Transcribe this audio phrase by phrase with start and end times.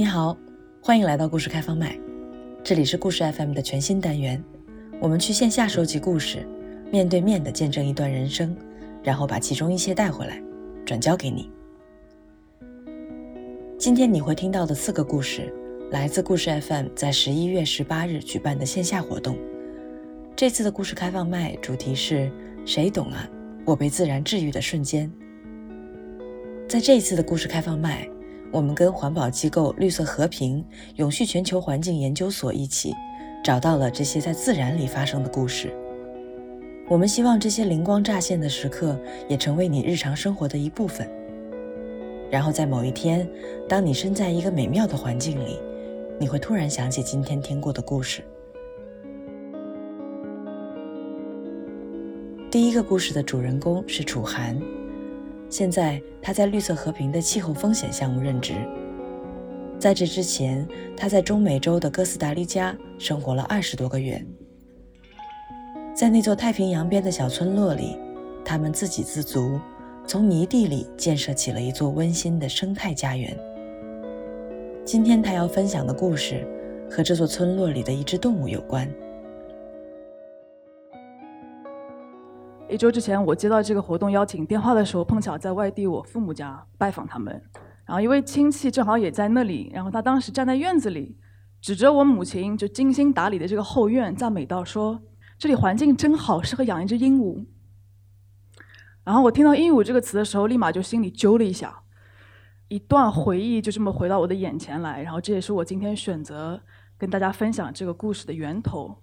[0.00, 0.34] 你好，
[0.80, 1.94] 欢迎来到故事开放麦，
[2.64, 4.42] 这里是故事 FM 的全新单元。
[4.98, 6.46] 我们去线下收集故事，
[6.90, 8.56] 面对面的见证一段人生，
[9.02, 10.42] 然后把其中一些带回来，
[10.86, 11.50] 转交给你。
[13.76, 15.52] 今天你会听到的四个故事，
[15.90, 19.36] 来自故事 FM 在十一月十八日举办的线下活动。
[20.34, 22.32] 这次的故事开放麦主题是
[22.64, 23.28] “谁懂啊？
[23.66, 25.12] 我被自然治愈的瞬间”。
[26.70, 28.08] 在这一次的故事开放麦。
[28.52, 32.94] 我们跟环保机构绿色和平永续全球环境研究所一起，
[33.42, 35.74] 找到了这些在自然里发生的故事。
[36.88, 41.10] 我们希望这些灵光乍现的时刻也成为你日常生活的一部分。
[42.30, 43.28] 然后在某一天，
[43.68, 45.58] 当你身在一个美妙的环境里，
[46.20, 48.22] 你会突然想起今天听过的故事。
[52.48, 54.56] 第一个故事的主人公是楚涵。
[55.50, 58.54] 现在他在绿色和平的气候风险项目任职。
[59.80, 60.66] 在这之前，
[60.96, 64.24] 他在中美洲的哥斯达黎加生活了二十多个月。
[65.92, 67.98] 在那座太平洋边的小村落里，
[68.44, 69.58] 他们自给自足，
[70.06, 73.36] 从泥地里建设起了一座温馨的生态家园。
[74.84, 76.46] 今天他要分享的故事，
[76.88, 78.88] 和这座村落里的一只动物有关。
[82.70, 87.42] 一周之前，我接到这个活动邀请电话的时候，碰巧在外地我父母家拜访他们，
[87.84, 91.18] 然后一位亲戚正好也在那里，然后他当时站在院子里，
[91.60, 95.02] 指着我母亲就精心打理的这个后院，赞美道说
[95.36, 97.44] ：“这里环境真好，适合养一只鹦鹉。”
[99.02, 101.82] 然后我听到“鹦鹉”这个词的时候，立马就心里揪了一下，
[102.68, 106.62] 一段回忆就这么回到我的眼前来，然后这也是我今天选择
[106.96, 109.02] 跟大家分享这个故事的源头。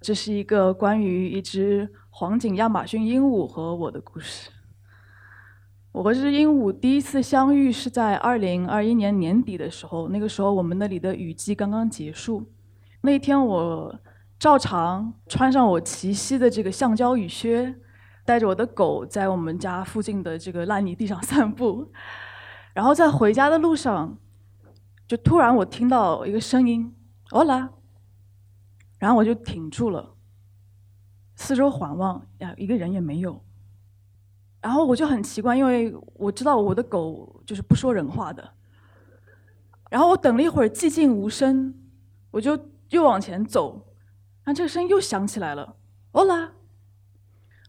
[0.00, 4.48] 这是一个关于一只黄颈亚马逊鹦鹉和我的故事。
[5.90, 12.48] 我和这只鹦鹉第一次相遇是在2021年年底的时候，那个时候我们那里的雨季刚刚结束。
[13.00, 13.98] 那一天我
[14.38, 17.74] 照常穿上我齐膝的这个橡胶雨靴，
[18.24, 21.90] 带着我的狗在我们家附近的这个烂泥地上散步。
[22.74, 24.16] 然后在回家的路上，
[25.08, 26.94] 就突然我听到一个声音
[27.32, 27.70] ：“哦啦。”
[29.00, 30.14] 然后我就停住了，
[31.44, 33.38] 四周环望，呀，一个人也没有。
[34.62, 38.42] 然后我就很奇怪，因为我知道我的狗就是不说人话的。
[39.90, 41.74] 然后我等了一会儿，寂静无声，
[42.30, 43.74] 我就又往前走，
[44.42, 45.76] 然后这个声音又响起来了，
[46.12, 46.52] 哦啦。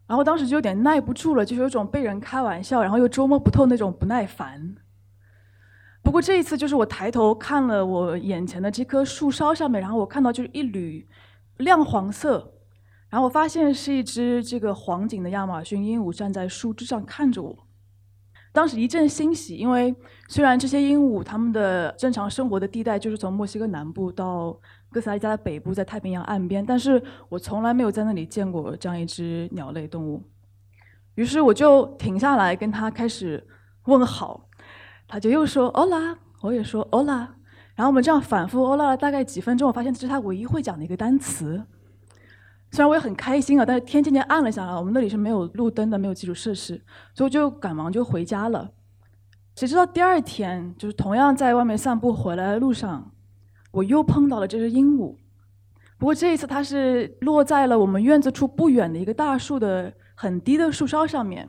[0.07, 4.75] 然后当时就有点耐不住了，就是有种被人开玩笑，然后又捉摸不透那种不耐烦。
[6.01, 11.05] 不过这一次，就是我抬头看了我眼前的这棵树梢上面，然后我看到就是一缕
[11.57, 12.53] 亮黄色，
[13.15, 17.65] 然后我发现是一只这个黄颈的亚马逊鹦鹉站在树枝上看着我。
[18.51, 19.95] 当时一阵欣喜，因为
[20.27, 24.59] 虽然这些鹦鹉它们的正常生活的地带就是从墨西哥南部到
[24.91, 30.21] 哥斯达黎加的北部，在太平洋岸边，但是我从来没有在那里见过这样一只鸟类动物。
[31.13, 33.47] 于是我就停下来跟它开始
[33.85, 34.49] 问好。
[35.07, 37.29] 他就又说 “Hola”，我也说 “Hola”，
[37.75, 41.65] 然后我们这样反复 “Hola” 了大概几分钟，我发现这是他唯一会讲的一个单词。
[42.75, 46.75] 虽然我也很开心啊，但是天渐渐暗了下来，我们那里是没有路灯的，没有基础设施，
[47.13, 48.69] 所以我就赶忙就回家了。
[49.55, 53.13] 谁知道第二天，就是同样在外面散步回来的路上，
[53.71, 55.15] 我又碰到了这只鹦鹉。
[55.97, 61.47] 不过这一次它是落在了我们院子处不远的一个大树的很低的树梢上面。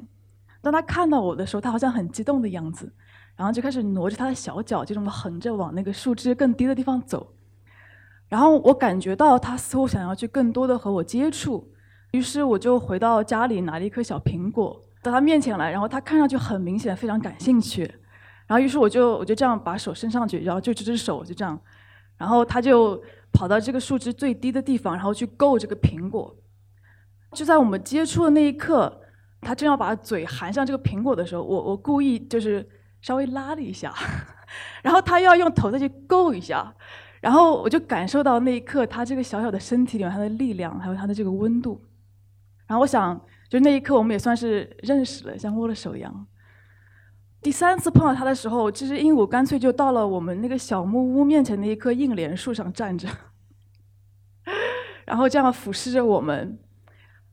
[0.62, 2.92] 当它看到我的时候，它好像很激动的样子。
[3.34, 7.34] 然后就开始挪着它的小脚，就这么横着往那个树枝更低的地方走。
[8.28, 11.72] 然后我感觉到它似乎想要去更多的和我接触，
[12.12, 17.82] 于是我就回到家里拿了一颗小苹果到它面前来，然后它看上去很明显非常感兴趣。
[18.47, 21.59] 然后于是我就我就这样把手伸上去，然后就这只手就这样，
[22.16, 26.36] 然后它就跑到这个树枝最低的地方，然后去够这个苹果。
[27.32, 29.03] 就在我们接触的那一刻，
[29.41, 32.68] 它正要把嘴含上这个苹果的时候，我我故意就是。
[33.03, 33.95] 稍微拉了一下，
[34.83, 36.74] 然后他要用头再去够一下，
[37.26, 41.84] 然后我就感受到那一刻他这个小小的身体里面他的力量，还有他的这个温度。
[42.68, 43.20] 然后我想，
[43.50, 46.26] 就那一刻我们也算是认识了，像握了手一样。
[47.42, 53.08] 第三次碰到他的时候，这只鹦鹉干脆就到了我们那个小木屋面前的一棵硬莲树上站着，
[55.04, 56.56] 然后这样俯视着我们。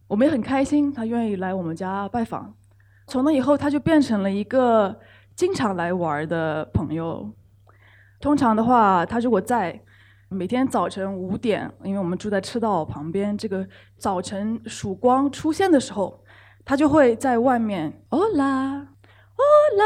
[0.07, 2.51] 我们也很开心，他愿意来我们家拜访。
[3.05, 4.99] 从那以后，他就变成了一个。
[5.35, 7.33] 经常来玩的朋友，
[8.23, 9.77] 通常的话，他如果在
[10.29, 13.67] 每天早晨五点，因为我们住在赤道旁边，这个
[13.97, 16.23] 早晨曙光出现的时候，
[16.63, 18.75] 他就会在外面，哦啦，
[19.35, 19.43] 哦
[19.77, 19.85] 啦，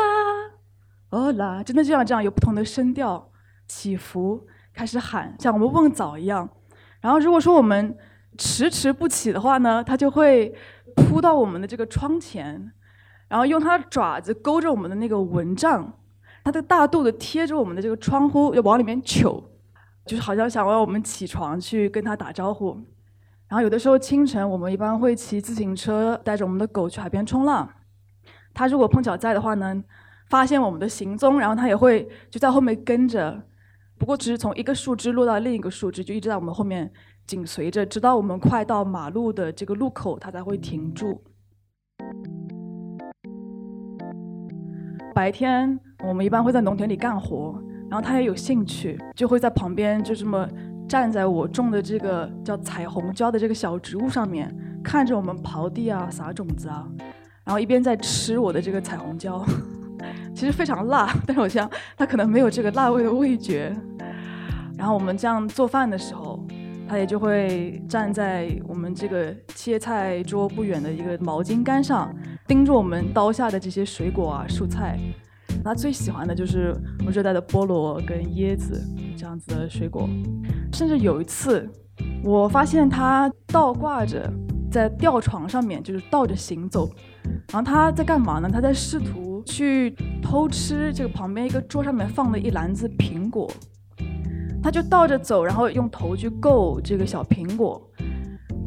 [1.10, 3.28] 哦啦，真的就像这样有不同的声调
[3.68, 6.48] 起伏，开始喊，像我们问早一样。
[7.02, 7.98] 然后如果说我们
[8.38, 10.54] 迟迟不起的话呢，它就会
[10.96, 12.72] 扑到我们的这个窗前，
[13.30, 15.92] 然后用它的爪子勾着我们的那个蚊帐，
[16.48, 19.44] 它的大肚子贴着我们的这个窗户，要往里面瞅，
[20.06, 22.74] 就是好像想让我们起床去跟它打招呼。
[23.50, 27.70] 然后有的时候清晨，我们一般会骑自行车带着我们的狗去海边冲浪。
[28.54, 29.84] 它如果碰巧在的话呢，
[30.30, 33.44] 发现我们的行踪，然后它也会就在后面跟着。
[33.98, 36.90] 不过只是从一个树枝落到另一个树枝，就一直在我们后面
[37.26, 41.22] 紧随着，直到我们快到马路的这个路口，它才会停住。
[45.18, 47.60] 白天我们一般会在农田里干活，
[47.90, 50.48] 然后他也有兴趣，就会在旁边就这么
[50.88, 56.88] 站在我种的这个叫彩虹椒的这个小植物上面，看着我们刨地啊、撒种子啊，
[57.44, 59.44] 然后一边在吃我的这个彩虹椒。
[60.36, 61.68] 其实非常辣，但是我想
[61.98, 63.76] 他可能没有这个辣味的味觉。
[64.78, 66.40] 然后我们这样做饭的时候，
[66.88, 72.16] 他也就会站在我们这个切菜桌不远的一个毛巾杆上，
[72.48, 74.98] 盯着我们刀下的这些水果啊、蔬菜。
[75.64, 76.74] 他最喜欢的就是
[77.06, 78.82] 我热带的菠萝跟椰子
[79.18, 80.08] 这样子的水果。
[80.72, 81.70] 甚至有一次，
[82.24, 84.32] 我发现他倒挂着
[84.72, 86.90] 在吊床上面，就是倒着行走。
[87.52, 88.50] 然后他在干嘛呢？
[88.52, 89.28] 他在试图。
[89.46, 93.50] 去偷吃这个旁边一个桌上面放了一篮子苹果，
[94.62, 97.82] 他就倒着走，然后用头去够这个小苹果，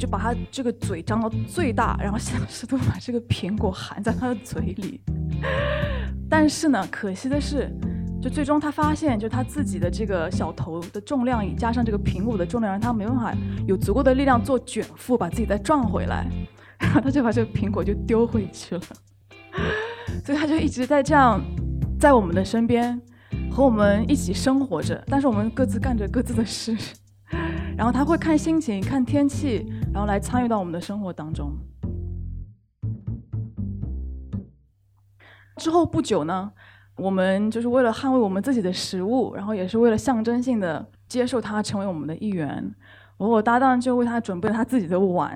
[0.01, 4.99] 就把他这个嘴张到最大，然后想试图把这个苹果含在他的嘴里。
[6.29, 7.71] 但是呢，可惜的是，
[8.23, 13.35] 就最终他发现，就他自己的这个小头的重量，加上这个苹果的重量，让他没办法
[13.67, 16.27] 有足够的力量做卷腹，把自己再撞回来，
[16.81, 18.83] 然后他就把这个苹果就丢回去了。
[20.25, 21.43] 所以他就一直在这样，
[21.99, 22.99] 在我们的身边，
[23.51, 25.03] 和我们一起生活着。
[25.09, 26.77] 但是我们各自干着各自的事，
[27.81, 31.51] 然后他会看心情、看天气，然后来参与到我们的生活当中。
[35.57, 36.53] 之后不久呢，
[36.99, 42.71] 我们就是为了捍卫我们自己的食物，然后也是为了象征性的接受他成为我们的一员，
[43.17, 45.31] 我和我搭档就为他准备了他自己的碗。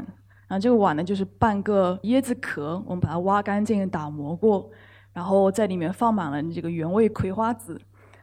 [0.47, 4.69] 然后这个碗呢，就是半个椰子壳，我们把它挖干净、打磨过，
[5.15, 7.73] 然后在里面放满了这个原味葵花籽，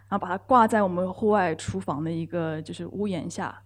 [0.07, 3.63] 然后把它挂在我们户外厨房的一个就是屋檐下。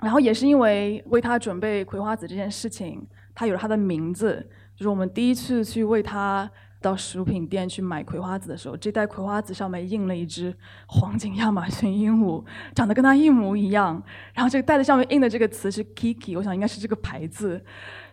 [0.00, 6.50] 然后也是因为为他准备葵花籽这件事情，他有了他的名字，就是我们第一次去为他。
[6.80, 10.56] 到食品店去买葵花籽的时候，这袋葵花籽上面印了一只
[10.86, 14.00] 黄金亚马逊鹦鹉，长得跟它一模一样。
[14.32, 17.60] 然后这个袋子上面印的这个词是 Kiki，我想应该是这个牌子，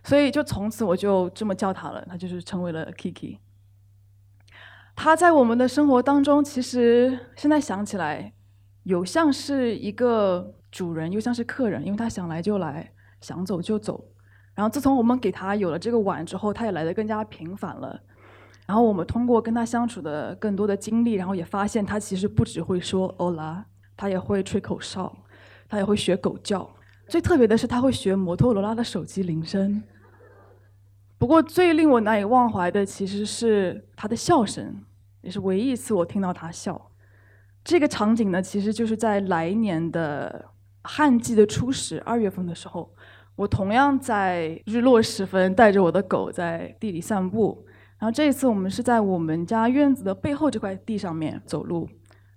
[0.02, 3.38] 所以就从此我就这么叫它了，它就是成为了 Kiki。
[4.96, 8.32] 它在我们的生活当中，其实现在想起来，
[8.82, 12.92] 有像是一个主人，又像是客人，因为它想来就来，
[13.22, 14.12] 想走就走。
[14.54, 17.98] 然后自从我们给它有了这个碗之后，它也来得更加频繁了。
[18.66, 23.64] 然后我们通过跟他相处的更多的经历，然后也发现他其实不只会说“欧拉”，
[23.96, 25.16] 他也会吹口哨，
[25.66, 26.68] 他也会学狗叫。
[27.08, 29.82] 最特别的是，他会学摩托罗拉的手机铃声。
[31.16, 34.84] 不过最令我难以忘怀的其实是他的笑声，
[35.22, 36.90] 也是唯一一次我听到他笑。
[37.64, 40.44] 这个场景呢，其实就是在来年的
[40.86, 42.90] 旱季的初始二月份的时候，
[43.34, 47.66] 我同样在日落时分带着我的狗在地里散步。
[47.98, 51.88] 然后这一次我们是在我们家院子的背后这块地上面走路。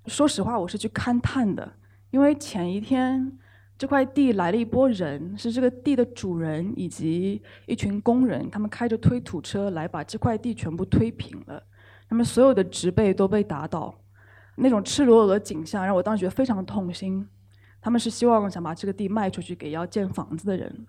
[0.06, 1.74] 说实话，我是去勘探的，
[2.12, 3.38] 因为前一天
[3.77, 11.62] 这块地来了一波人，是这个地的主人以及一群工人，他们开着推土车来把这块地全部推平了，
[12.10, 13.94] 他们所有的植被都被打倒，
[14.56, 17.27] 那种赤裸裸的景象让我当时觉得非常痛心。
[17.81, 20.86] 他们是希望想把这个地卖出去给要建房子的人。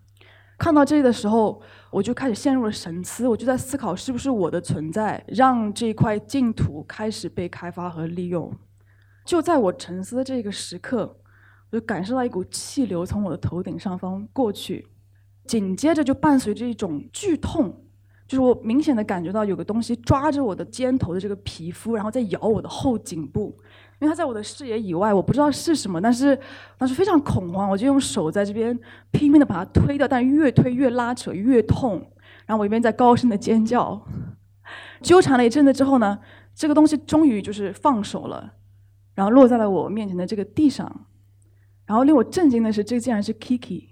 [0.59, 3.27] 看到这里的时候，我就开始陷入了沉思。
[3.27, 8.53] 我就在思考，是不是我的存在让这块净土开始被开发和利用？
[9.25, 11.17] 就在我沉思的这个时刻，
[11.71, 14.87] 我就感受到一股气流从我的头顶上方过去，
[15.47, 17.85] 紧接着就伴随着一种剧痛，
[18.29, 23.57] 就是我明显的感觉到有个东西抓着我的肩头的这个皮肤，然后在咬我的后颈部。
[24.01, 26.39] 因为它在我的视野以外，我不知道是什么，但是
[26.79, 28.77] 当时非常恐慌，我就用手在这边
[29.11, 32.11] 拼命的把它推掉，但越推越拉扯越痛，
[32.47, 34.03] 然后我一边在高声的尖叫，
[35.03, 36.19] 纠缠了一阵子之后呢，
[36.55, 38.55] 这个东西终于就是放手了，
[39.15, 41.07] 然后落在了我面前的这个地上，
[41.85, 43.91] 然后令我震惊的是，这竟然是 Kiki，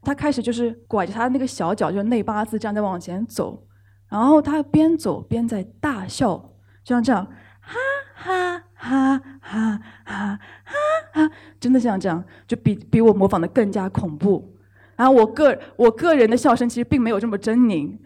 [0.00, 3.66] 他开始就是拐着他那个小脚，就是内八字这样在往前走，
[4.08, 6.52] 然后他边走边在大笑。
[6.82, 7.26] 就像这样，
[7.60, 7.74] 哈
[8.14, 8.62] 哈。
[8.86, 10.80] 哈哈哈哈
[11.12, 14.54] 哈，真的像这样，就比比我模仿的更加恐怖。
[14.94, 17.98] 然后我个我个人的笑声其实并没有这么狰狞，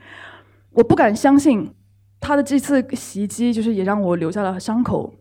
[0.73, 1.73] 我不敢相信
[2.19, 5.13] 他的这次袭击就是也让我留下了伤口。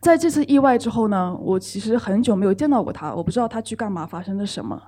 [0.00, 4.80] 在这次意外之后呢，我其实很久没有见到过他，我不知道他去干嘛，发生了什么。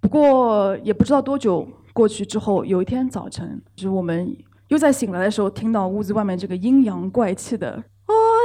[0.00, 4.34] 不过也不知道多久过去之后，有一天早晨，就是我们
[4.68, 7.82] 又在醒来的时候，听到屋子外面这个阴阳怪气的“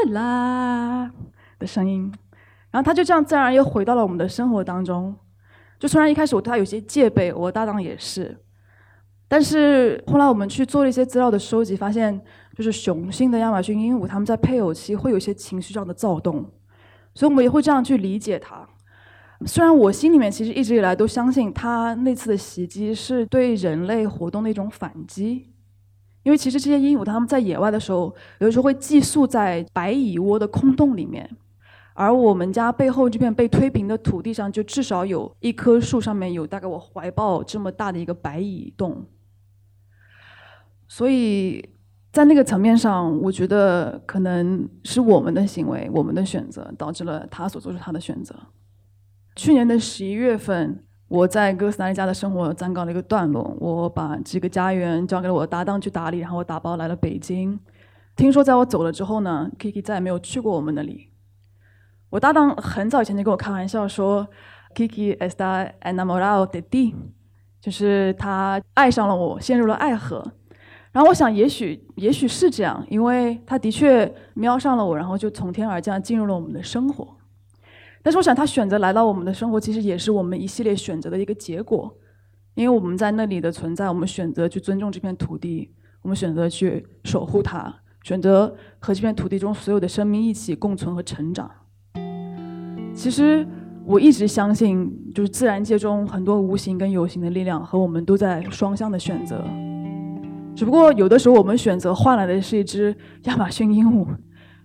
[0.10, 1.12] 啦”
[1.60, 2.12] 的声音，
[2.72, 5.16] 然后他就这样自然而然又回到了我们的生活当中。
[5.80, 8.38] 就虽然一开始我对他有些戒备，我搭档也是，
[9.28, 12.20] 但是后来我们去做了一些资料的收集，发现
[12.56, 16.36] 就是雄性的亚马逊鹦鹉，它们在配偶期会有一些情绪上的躁动，
[17.14, 18.68] 所以我们也会这样去理解它。
[19.46, 25.50] 虽然我心里面其实一直以来都相信，它那次的袭击是对人类活动的一种反击，
[26.26, 31.30] 因为其实这些鹦鹉它们在野外的时候，有的时候会寄宿在白蚁窝的空洞里面。
[31.94, 39.06] 而我们家背后这片被推平的土地上，就至少有一棵树上面有大概我怀抱这么大的一个白蚁洞。
[40.88, 41.70] 所以
[42.12, 48.36] 在那个层面上，我觉得可能是我们的行为、我们的选择，导致了他所做出他的选择。
[49.36, 50.84] 去年的十一月份，
[51.16, 57.58] 我在哥斯达黎加的生活暂告了一个段落，我把这个家园交给了我的搭档去打理，然后我打包来了北京。
[58.18, 61.12] 听说在我走了之后呢，Kiki 再也没有去过我们那里。
[62.10, 64.28] 我搭档很早以前就跟我开玩笑说
[64.76, 66.94] ，Kiki está enamorado de ti，
[67.62, 70.34] 就是他爱上了我，陷入了爱河。
[70.92, 77.16] 然后我想，也许也许是这样，因为他的确瞄上了我，然后就从天而降进入了我们的生活。
[78.06, 81.92] 但是我想，他选择来到我们的生活，其实也是我们一系列选择的一个结果，
[82.54, 85.72] 因为我们在那里的存在，我们选择去尊重这片土地，
[86.04, 91.50] 我们选择去守护它，选择和这片土地中所有的生命一起共存和成长。
[92.94, 93.44] 其实
[93.88, 99.44] 我一直相信，就是自然界中很多无形跟有形的力量和我们都在双向的选择。
[100.56, 104.08] 只不过有的时候我们选择换来的是一只亚马逊鹦鹉，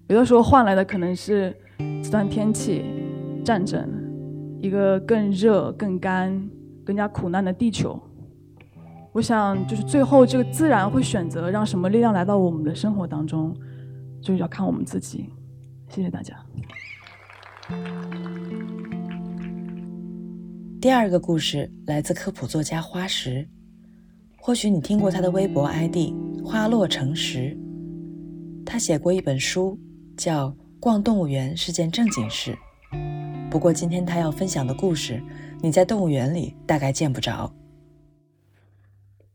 [0.08, 1.56] 有的时候换来的可能是
[2.02, 2.84] 极端天气、
[3.44, 3.88] 战争，
[4.60, 6.50] 一个更热、更干、
[6.84, 8.00] 更加苦难的地球。
[9.12, 13.52] 我想，就是最后这个自然会选择让什么力量来到我们的生活当中，
[14.20, 15.30] 就是要看我们自己。
[15.88, 16.36] 谢谢大家。
[20.80, 23.48] 第二个故事来自科普作家花石，
[24.38, 27.58] 或许你听过他的微博 ID“ 花落成石”。
[28.64, 29.76] 他写过一本书，
[30.16, 32.52] 叫《逛动物园是件正经事》。
[33.50, 35.20] 不过今天他要分享的故事，
[35.60, 37.52] 你在动物园里大概见不着。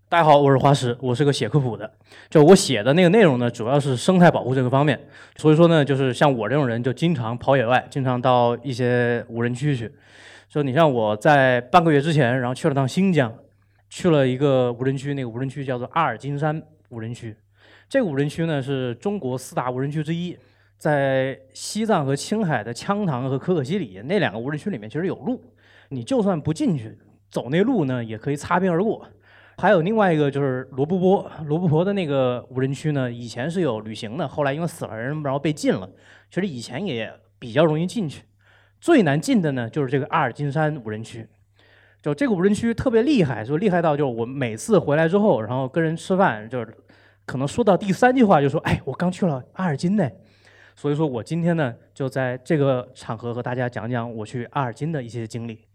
[0.07, 1.91] 大家好，我是花石，我是个写科普的。
[2.29, 4.97] 就我写的那个内容呢，主要是生态保护这个方面。
[5.35, 9.91] 所以说呢，就是像我这种人，就经常跑野外，经常到一些无人区去。
[10.47, 13.33] 说你像我在半个月之前，然后去了趟新疆，
[13.89, 17.35] 去了一个无人区，那个无人区叫做阿尔金山无人区。
[17.89, 20.37] 这个无人区呢是中国四大无人区之一，
[20.77, 25.41] 在西藏和青海的羌塘和可可西里那两个无人区里面，其实有路，
[25.89, 26.97] 你就算不进去，
[27.31, 29.07] 走那路呢也可以擦边而过。
[29.57, 35.89] 还有另外一个就是罗布泊，罗布泊的那个无人区呢，以前是有旅行的，后来因为死了人，然后被禁了。
[36.29, 38.23] 其实以前也比较容易进去。
[38.81, 41.25] 最难进的呢，就是这个阿尔金山无人区。
[42.01, 46.67] 就这个无人区特别厉害，就厉害到就是我每次回来之后，然后跟人吃饭，就是
[47.25, 50.07] 可能说到第三句话就说：“哎，我刚去了阿尔金呢。”
[50.75, 55.65] 所以说我今天呢，就在这个场合和大家讲讲我去阿尔金的一些经历。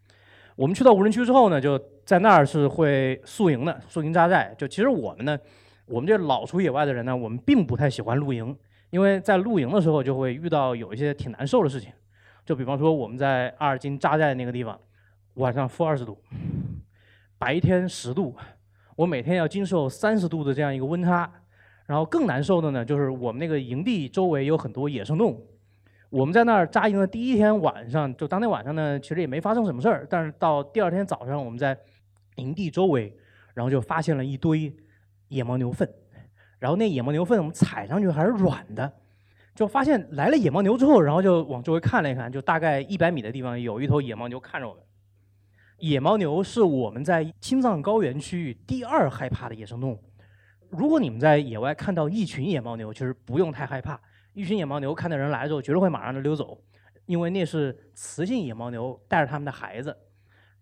[0.57, 4.55] 我们去到无人区之后呢，就在那儿是会宿营的，宿营扎寨。
[4.59, 5.39] 就其实我们呢，
[5.87, 8.55] 我们这老出野外的人呢，我们并不太喜欢露营，
[8.91, 11.91] 因为在露营的时候就会遇到有一些挺难受的事情。
[12.45, 14.79] 就比方说，我们在阿尔金扎寨那个地方，
[15.35, 16.23] 晚上负二十度，
[17.39, 18.37] 白天十度，
[18.97, 21.33] 我每天要经受三十度的这样一个温差。
[21.91, 25.45] 然后更难受的呢，就是我们那个营地周围有很多野生动物。
[26.09, 30.07] 我们在那儿扎营的第一天晚上，就当天晚上呢，其实也没发生什么事儿。
[30.09, 31.77] 但是到第二天早上，我们在
[32.37, 33.13] 营地周围，
[33.55, 34.73] 然后就发现了一堆
[35.31, 35.93] 野牦牛粪。
[36.61, 38.93] 然后那野牦牛粪我们踩上去还是软的。
[39.57, 44.83] 就发现来了野牦牛之后，然后就往周围看了一看，就大概一百米的地方有一头野牦牛看着我们。
[45.79, 50.05] 野牦牛是我们在青藏高原区域第二害怕的野生动物。
[50.71, 54.01] 如果你们在野外看到一群野牦牛，其实不用太害怕。
[54.33, 56.59] 一群野牦牛看到人来之后，绝对会马上就溜走，
[57.07, 59.97] 因为那是雌性野牦牛带着他们的孩子。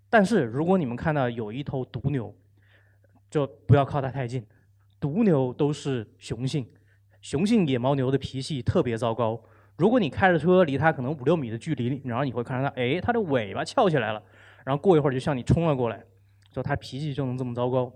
[0.09, 2.35] 但是如果你们看到有一头独牛，
[3.31, 4.45] 就不要靠它太近。
[4.99, 6.67] 独牛都是雄性。
[7.21, 9.39] 雄性野牦牛的脾气特别糟糕，
[9.77, 14.23] 如果你开着车离它可能五六米的距离，然后你会看到它，哎，它的尾巴翘起来了，
[14.65, 16.03] 然后过一会儿就向你冲了过来，
[16.51, 17.93] 就它脾气就能这么糟糕。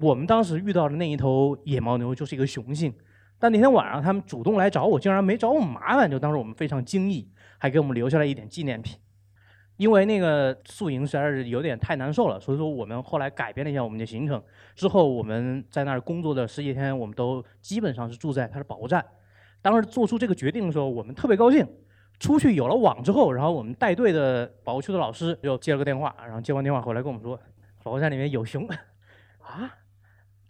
[0.00, 2.92] 我们当时遇到的那一头野牦牛就是一个雄性，
[3.38, 8.98] 但那天晚上他们主动来找我，竟然没找我们麻烦，就当时我们非常惊异，还给我们留下了一点纪念品。
[9.76, 14.42] 因为那个宿营实在是有点太难受了，所以说我们后来改变了一下我们的行程。
[14.74, 19.04] 之后我们在那儿工作的十几天，我们都基本上是住在它的保护站。
[19.62, 21.66] 当时做出这个决定的时候，我们特别高兴。
[22.18, 27.40] 出去有了网之后，然后我们带队的保护区的老师又接了个电话，然后接完电话回来跟我们说，
[27.82, 28.68] 保护站里面有熊。
[29.38, 29.76] 啊？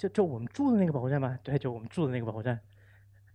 [0.01, 1.39] 就就我们住的那个保护站吗？
[1.43, 2.59] 对，就我们住的那个保护站。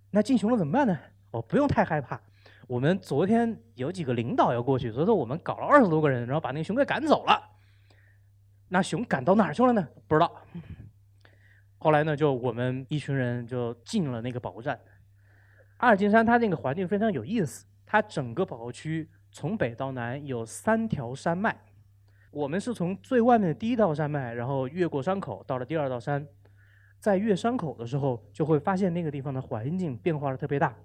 [0.10, 0.98] 那进熊了怎么办呢？
[1.29, 2.19] 哦，不用太害怕。
[2.67, 7.39] 我们昨天有几个领导要过去，所以说我们搞了二十多个人，然后把那个熊给赶走了。
[8.69, 9.88] 那熊赶到哪儿去了呢？
[10.07, 10.41] 不知道。
[11.77, 14.79] 后来呢，就我们一群人就进了那个保护站。
[15.77, 21.55] 阿尔金山它那个环境非常有意思，它整个保护区从北到南有三条山脉。
[22.31, 26.25] 我们是从最外面的第一道山脉，然后越过山口到了第二道山。
[27.05, 30.75] 在越山口的时候，就会发现那个地方的环境变化的特别大。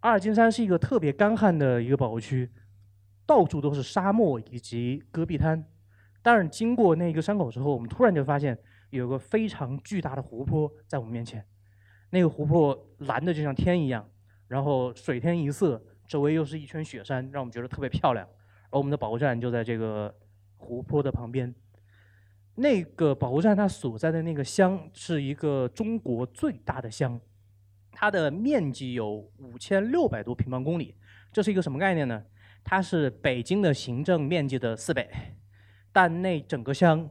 [0.00, 2.50] 阿尔金山是一个特别干旱的一个保护区，
[3.24, 5.64] 到处都是沙漠以及戈壁滩。
[6.20, 8.58] 但是经过那个山口之后，我们突然就发现
[8.90, 11.42] 有个非常巨大的湖泊在我们面前。
[12.10, 14.06] 那个湖泊蓝的就像天一样，
[14.46, 18.28] 然后水天一色，周围又是一圈雪山，让我们觉得特别漂亮。
[18.68, 20.14] 而我们的保护站就在这个
[20.58, 21.54] 湖泊的旁边。
[22.56, 27.20] 那个保护站它所在的那个乡是一个中国最大的乡。
[27.96, 30.96] 它的面积有五千六百多平方公里，
[31.32, 32.24] 这是一个什么概念呢？
[32.64, 35.08] 它是北京的行政面积的四倍，
[35.92, 37.08] 但那整个乡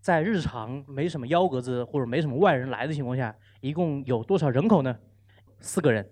[0.00, 4.98] 在日常没什么幺蛾子或者没什么外人来的情况下，一共有多少人口呢？
[5.60, 6.10] 四个人，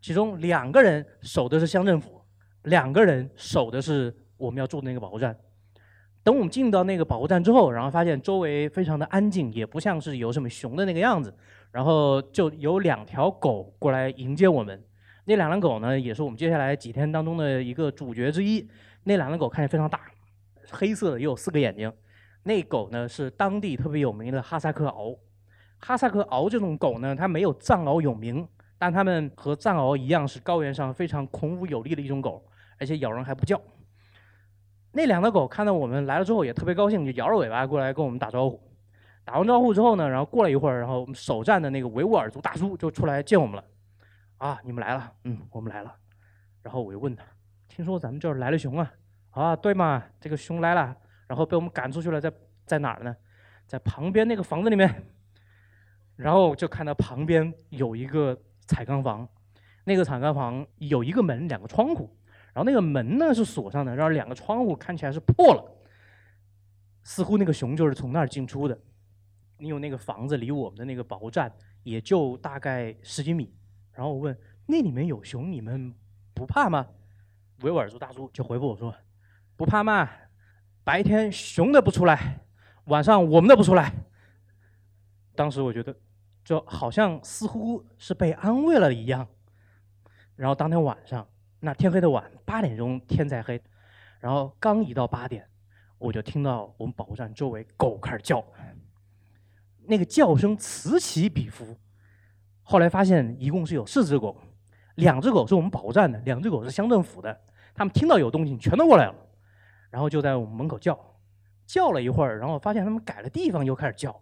[0.00, 2.20] 其中两个人守的是乡政府，
[2.62, 5.38] 两个人守的是我们要住的那个保护站。
[6.26, 11.32] 等我们进到那个保护站之后，然后发现周围非常的安静，也不像是有什么熊的那个样子。
[11.70, 14.84] 然后就有两条狗过来迎接我们，
[15.26, 18.68] 那两条狗呢，也是我们接下来几天当中的一个主角之一。
[19.04, 20.00] 那两条狗看起来非常大，
[20.72, 21.92] 黑色的，也有四个眼睛。
[22.42, 25.16] 那狗呢是当地特别有名的哈萨克獒。
[25.78, 28.44] 哈萨克獒这种狗呢，它没有藏獒有名，
[28.80, 32.44] 但它们和藏獒一样，是高原上非常孔武有力的一种狗，
[32.80, 33.62] 而且咬人还不叫。
[34.96, 38.58] 那两条狗看到我们来了之后，也特别高兴，就摇着尾巴过来跟我们打招呼。
[39.26, 43.64] 打完招呼之后呢，然后过了一会儿，然后我们首站的那个维吾尔族大叔就出来见我们了。
[44.38, 45.94] 啊，你们来了，嗯，我们来了。
[46.62, 47.22] 然后我就问他，
[47.68, 48.90] 听说咱们这儿来了熊啊？
[49.32, 52.32] 啊，对嘛，这个熊来了，然后被我们赶出去了，在
[52.64, 53.14] 在哪儿呢？
[53.66, 54.90] 在旁边那个房子里面。
[56.16, 58.34] 然后就看到旁边有一个
[58.66, 59.28] 彩钢房，
[59.84, 62.16] 那个彩钢房有一个门，两个窗户，
[62.56, 65.62] 然后那个门呢是锁上的，然后两个窗户看起来是破了，
[67.02, 68.80] 似乎那个熊就是从那儿进出的。
[69.58, 73.54] 你有那个房子离我们的那个保护站也就大概十几米，
[73.92, 75.94] 然后我问那里面有熊，你们
[76.32, 76.86] 不怕吗？
[77.60, 78.94] 维吾尔族大叔就回复我说
[79.54, 80.08] ：“不怕嘛，
[80.82, 82.40] 白天熊的不出来，
[82.84, 83.92] 晚上我们的不出来。”
[85.36, 85.94] 当时我觉得
[86.42, 89.28] 就好像似乎是被安慰了一样。
[90.36, 91.28] 然后当天晚上
[91.66, 93.60] 那天黑的晚，八点钟天才黑，
[94.20, 95.44] 然后刚一到八点，
[95.98, 98.40] 我就听到我们保护站周围狗开始叫。
[99.84, 101.76] 那个叫声此起彼伏，
[102.62, 104.40] 后来发现一共是有四只狗，
[104.94, 107.36] 两只狗是我们保护站的，两只狗是乡政府的。
[107.74, 109.14] 他们听到有动静，全都过来了，
[109.90, 110.96] 然后就在我们门口叫，
[111.66, 114.16] 叫了一会儿，然后发现他们改了地方，又开始叫。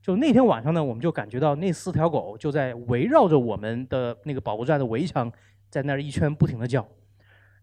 [0.00, 5.32] 就那天晚上呢，我们就感觉到那四条狗就在围绕着我们的那个保护站的围墙，
[5.74, 6.88] 在那儿一圈不停的叫，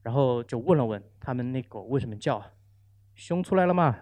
[0.02, 2.43] 然后就问了问他们那狗为什么叫，
[3.15, 3.97] 熊出来了吗？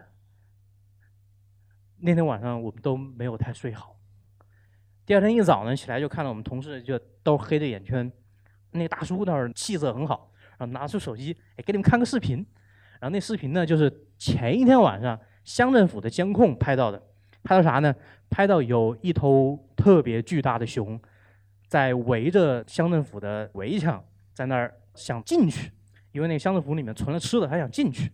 [1.98, 3.96] 那天晚上我们都没有太睡好。
[5.06, 8.12] 第二天一早呢，起来就看到我们同事就都黑着眼圈。
[8.72, 12.38] 那个大叔那儿气色很好，然后拿出手机，哎，给你们看个视频。
[13.00, 17.00] 然后那视频呢，就是前一天晚上乡政府的监控拍到的。
[17.44, 17.94] 拍到啥呢？
[18.28, 21.00] 拍到有一头特别巨大的熊，
[21.70, 24.04] 在围着乡政府的围墙，
[24.34, 25.72] 在那儿想进去，
[26.12, 28.12] 因为那个乡政府里面存了吃的，他想进去。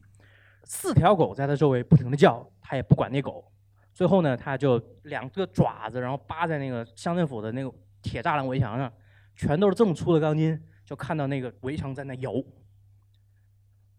[0.66, 3.50] 四条狗在他周围不停的叫，他也不管那狗。
[3.94, 8.92] 最后呢，他就两个爪子，然后扒在那个乡政府的那个铁栅栏围墙上，
[9.38, 12.34] 全都是这么粗的钢筋，就看到那个围墙在那摇。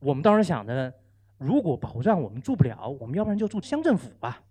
[0.00, 0.92] 我们当时想着，
[1.38, 4.42] 如果保护站我们住不了，我们要不然就住乡政府吧。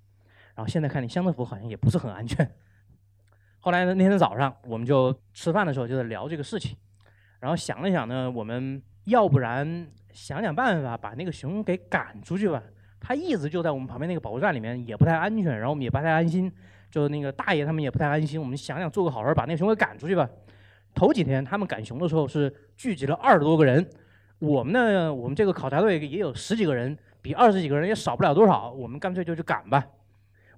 [0.56, 2.50] 然后现在看，你乡政府好像也不是很安全。
[3.66, 6.78] 后来，那天早上我们就吃饭的时候就在聊这个事情，
[7.40, 12.62] 然后想了想呢，我们要不然想想办法把那个熊给赶出去吧。
[13.00, 16.52] 它一直就在我们旁边那个保护站里面，也不太安全，然后我们也不太安心，
[16.92, 18.40] 就那个大爷他们也不太安心。
[18.40, 20.30] 我们想想做个好事，把那个熊给赶出去吧。
[20.94, 23.84] 头几天他们赶熊的时候是聚集了二十多个人，
[24.38, 28.72] 我们呢，我们这个考察队也有十几个人，比二十几个人也少不了多少。
[28.72, 29.84] 我们干脆就去赶吧。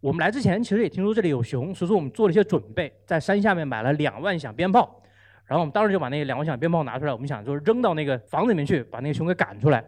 [0.07, 5.01] 我们来之前其实也听说这里有熊，所以说我们做了一些准备，在山下面买了两万响鞭炮，
[5.43, 9.83] 然后我们当时就把那两万响鞭炮拿出来，我们想就是扔到那个房子里面去，把那个熊给赶出来。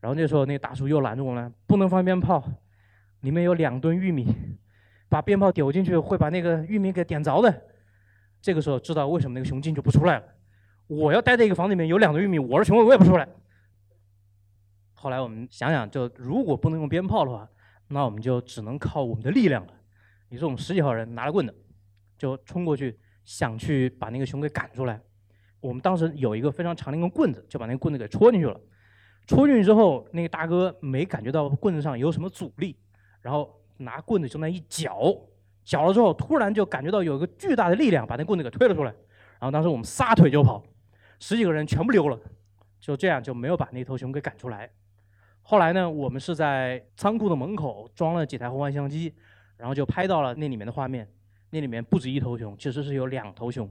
[0.00, 2.42] 然后那时候，那个大叔又拦住我们，不能放鞭炮，
[3.20, 4.26] 里面有两吨玉米，
[5.08, 7.62] 把鞭炮丢进去会把那个玉米给点着的。
[8.40, 10.24] 这个时候知道为什么那个熊进去不出来了。
[10.88, 13.28] 我要待在一个房子里面，有两吨玉米，我是熊，我也不出来。
[14.94, 17.48] 后来我们想想，就如果不能用鞭炮的话，
[17.92, 19.72] 那我们就只能靠我们的力量了。
[20.30, 21.54] 于是我们十几号人拿着棍子，
[22.16, 25.00] 就冲过去，想去把那个熊给赶出来。
[25.60, 28.58] 我们当时有一个非常长的一根棍子，就把那个棍子给戳进去了。
[29.26, 32.76] 戳进去之后，那个大哥没感觉到棍子上有什么阻力，
[33.20, 35.14] 然后拿棍子就那一搅，
[35.62, 38.90] 搅了之后，突然就感觉到有一个巨大的力量把那棍子给推了出来，
[39.38, 40.64] 然后当时我们撒腿就跑，
[41.20, 42.18] 十几个人全部溜了，
[42.80, 44.70] 就这样就没有把那头熊给赶出来。
[45.42, 49.12] 后来呢，我们是在仓库的门口装了几台红外相机，
[49.56, 51.06] 然后就拍到了那里面的画面，
[51.50, 53.68] 那里面不止一头熊，其实是有两头熊，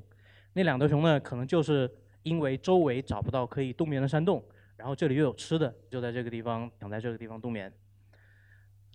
[0.53, 1.89] 那两头熊呢，可能就是
[2.23, 4.43] 因为周围找不到可以冬眠的山洞。
[4.77, 7.71] 然后这里又有吃的，就在这个地方想在这个地方冬眠。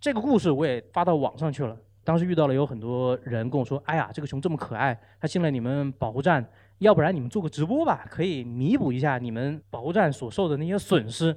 [0.00, 1.78] 这个故事我也发到网上去了。
[2.02, 6.44] 当时遇到了有很多人跟我说：“哎呀，这个熊这么可爱，它进了你们保护站，
[6.78, 11.36] 要不然你们做个直播吧，可以弥补一下你们保护站所受的那些损失。”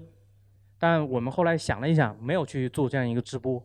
[0.80, 3.62] 但我们后来想了一想，没有去做这样一个直播。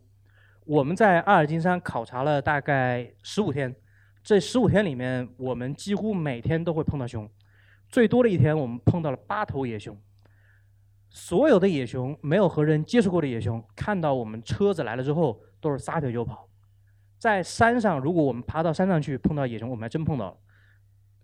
[0.65, 3.73] 我们在阿尔金山考察了大概十五天，
[4.21, 7.29] 这十五天里面，我们几乎每天都会碰到熊，
[7.87, 9.97] 最多的一天我们碰到了八头野熊。
[11.09, 16.49] 所有的野熊没有和人接触过的野熊，看到我们车子来了之后，都是撒腿就跑。
[17.17, 20.37] 在山上，如果我们爬到山上去碰到野熊，我们还真碰到了。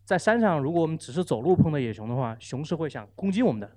[0.06, 3.70] 在山上，如果我们只是走路碰到野熊的话，熊是会想攻击我们的。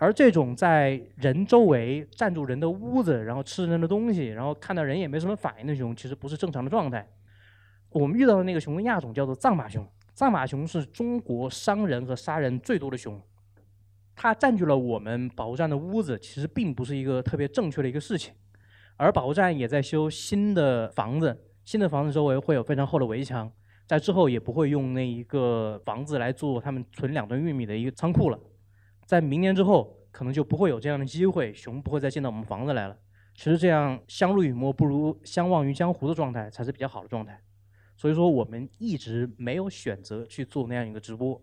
[0.00, 7.06] 而这种在人周围占住人的屋子，然后吃人的东西，然后看到人也没什么反应的熊，其实不是正常的状态。
[7.90, 9.84] 我们遇到的那个熊的亚种叫做藏马熊，
[10.14, 13.20] 藏马熊是中国伤人和杀人最多的熊。
[14.14, 18.32] 它占据了我们保护站的屋子，其实并不是一个特别正确的一个事情。
[18.96, 23.50] 而保护站也在修新的房子，新的房子周围会有非常厚的围墙，
[23.86, 28.38] 在之后也不会用那一个房子来做他们存两吨玉米的一个仓库了。
[29.08, 32.98] 在明年之后，可能就不会有这样的机会，熊不会再进到我们房子来了。
[33.34, 37.40] 其实这样相濡以沫不如相忘于江湖的状态才是比较好的状态。
[37.96, 41.40] 所以说我们一直没有选择去做那样一个直播，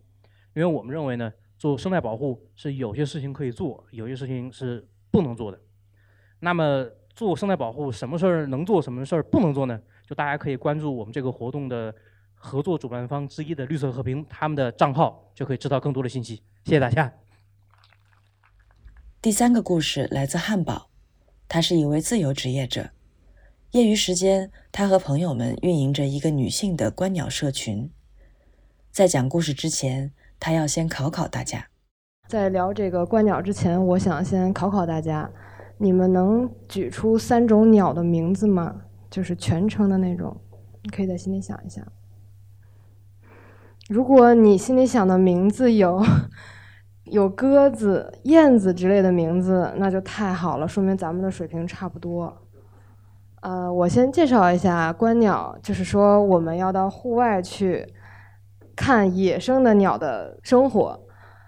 [0.54, 1.34] 因为我们认为呢。
[1.58, 5.58] 做生态保护是有些事情可以做，有些事情是不能做的。
[6.42, 9.82] 那么做生态保护，什么事儿能做，什么事儿不能做呢？
[10.06, 11.96] 就大家可以关注我们这个活动的
[12.34, 16.44] 合作主办方之一的绿色和平他们的账号，就可以知道更多的信息。
[16.66, 17.25] 谢谢大家。
[19.26, 20.92] 第三个故事来自汉堡，
[21.50, 22.92] 他是一位自由职业者，
[23.72, 27.90] 业余时间他和朋友们运营着一个女性的观鸟社群。
[28.92, 30.12] 在讲故事之前。
[30.40, 31.66] 他要先考考大家，
[32.28, 35.28] 在聊这个观鸟之前，我想先考考大家，
[35.80, 38.84] 你们能举出三种鸟的名字吗？
[39.10, 40.40] 就是全称的那种，
[40.84, 41.82] 你可以在心里想一下。
[43.90, 46.06] 如果你心里想的名字有
[47.06, 52.34] 有鸽子、燕子之类的名字，那就太好了，说明咱们的水平差不多。
[53.42, 57.88] 呃，我先介绍一下观鸟，就是说我们要到户外去。
[58.78, 61.00] 看野生的鸟的生活，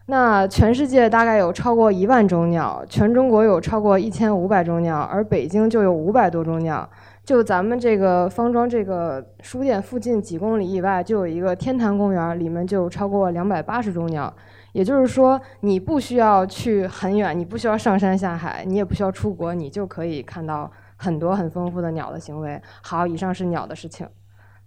[0.05, 6.89] 那全世界大概有超过一万种鸟，全中国有超过一千五百种鸟，而北京就有五百多种鸟。
[7.25, 14.33] 就咱们这个方庄这个书店附近几公里以外，就有一个天坛公园，里面就有超过两百八十种鸟。
[14.73, 22.61] 也就是说，你不需要去很远，你不需要上山下海，你也不需要出国，你就可以看到很多很丰富的鸟的行为。
[22.83, 24.07] 好，以上是鸟的事情。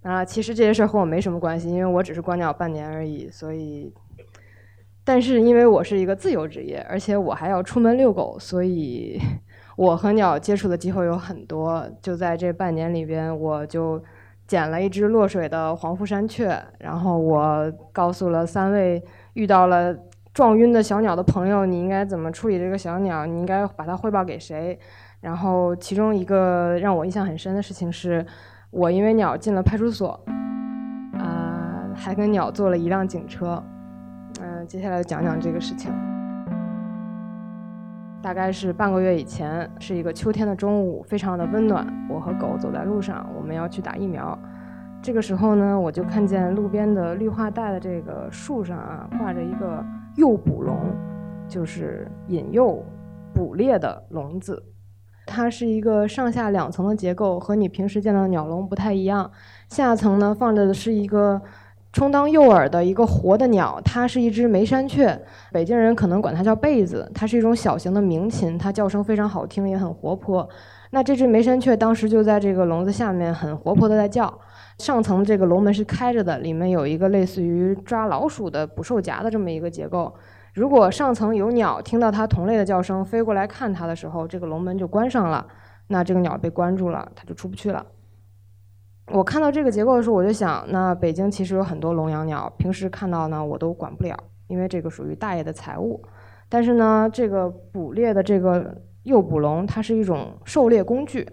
[0.03, 3.29] 啊，其实这些事儿和我没什么关系，因为我只是观鸟半年而已。
[3.31, 3.93] 所以，
[5.05, 9.21] 但是因为我是一个自由职业，而且我还要出门遛狗，所以
[9.77, 11.87] 我和鸟接触的机会有很多。
[12.01, 14.03] 就在这半年里边，我就
[14.47, 19.05] 捡了一只落水的黄腹山雀，然后我告诉了三位
[19.41, 19.97] 遇到了
[20.35, 24.79] 撞晕的小鸟的朋友，你应该怎么处理这个小鸟，你应该把它汇报给谁。
[25.21, 28.25] 然后其中一个让我印象很深的事情是。
[28.73, 30.11] 我因为鸟进了派出所，
[31.15, 33.61] 啊，还跟鸟坐了一辆警车。
[34.41, 35.93] 嗯，接下来讲讲这个事情。
[38.23, 41.85] 大概是半个月以前，是一个秋天的中午，非常的温暖。
[42.09, 44.39] 我和狗走在路上，我们要去打疫苗。
[45.03, 49.85] 这个时候呢，我就看见路边的绿化带的这个树上啊，挂着一个
[50.17, 50.77] 诱捕笼，
[51.49, 52.85] 就是引诱、
[53.35, 54.63] 捕猎的笼子。
[55.27, 59.31] 它是一个上下两层的结构，和你平时见到的鸟笼不太一样。
[59.69, 61.41] 下层呢放着的是一个。
[61.93, 70.49] 充当诱饵的一个活的鸟，它是一只梅山雀，北京人可能管它叫贝子，它是一种小型的鸣禽，它叫声非常好听，也很活泼。
[70.91, 74.41] 那这只梅山雀当时就在这个笼子下面，很活泼的在叫。
[74.79, 80.15] 上层这个笼门是开着的，里面有一个类似于抓老鼠的捕兽夹的这么一个结构。
[80.55, 85.47] 如果上层有鸟听到它同类的叫声飞过来看它的时候，这个笼门就关上了，
[85.89, 87.87] 那这个鸟被关住了，它就出不去了。
[89.13, 94.17] 我看到这个结构的时候，我就想，那北京其实有很多笼养鸟，平时看到呢我都管不了，
[94.49, 96.03] 因为这个属于大爷的财物。
[96.49, 101.29] 但是呢，这个捕猎的这个诱捕笼，它是一种狩猎工具，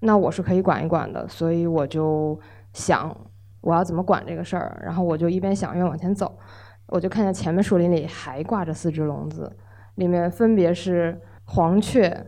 [0.00, 1.26] 那我是可以管一管的。
[1.28, 2.38] 所以我就
[2.72, 3.14] 想，
[3.60, 4.80] 我要怎么管这个事儿？
[4.84, 6.38] 然后我就一边想一边往前走，
[6.86, 9.50] 我就看见前面树林里还挂着四只笼子，
[9.96, 12.26] 里面分别是黄雀、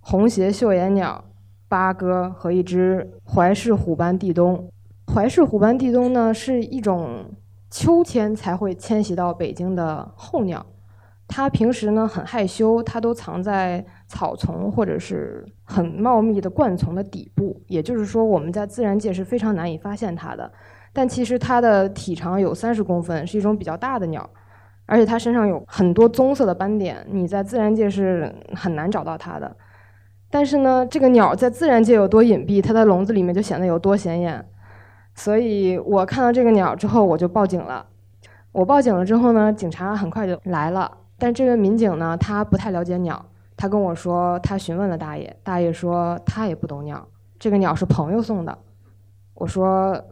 [0.00, 1.24] 红鞋绣眼鸟。
[1.68, 4.68] 八哥和一只怀氏虎斑地冬。
[5.06, 7.26] 怀氏虎斑地冬呢，是一种
[7.70, 10.66] 秋天才会迁徙到北京的候鸟。
[11.28, 17.62] 它平时呢很害羞，它都藏在草丛或者是很茂密的灌丛的底部。
[17.68, 20.50] 也就是说，我们在自然界是非常难以发现它的。
[20.92, 24.28] 但其实它的体长有三十公分，是一种比较大的鸟，
[24.86, 29.56] 而且它身上有很多棕色的斑点，你在自然界是很难找到它的。
[30.28, 34.44] 但是呢，这个鸟在自然界有多隐蔽，它在笼子里面就显得有多显眼。
[35.14, 37.86] 所以我看到这个鸟之后，我就报警了。
[38.52, 40.98] 我报警了之后呢，警察很快就来了。
[41.18, 43.24] 但这位民警呢，他不太了解鸟，
[43.60, 47.06] 他跟我说，他询问了大爷，大爷说他也不懂鸟，
[47.38, 48.58] 这个鸟是朋友送的。
[49.34, 50.02] 我说，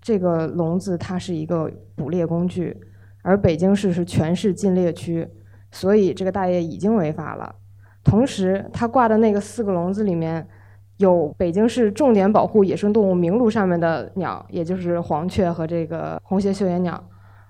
[0.00, 2.76] 这个笼子它是一个捕猎工具，
[3.22, 5.28] 而北京市是全市禁猎区，
[5.70, 7.54] 所以这个大爷已经违法了。
[8.02, 10.44] 同时，他挂的那个四个笼子里面，
[10.96, 17.00] 有北京市重点保护野生动物名录上面的鸟，也就是黄雀和这个红鞋绣眼鸟。